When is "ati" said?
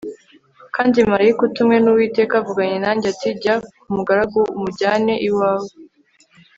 3.13-3.27